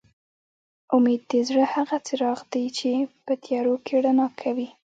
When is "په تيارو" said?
3.25-3.75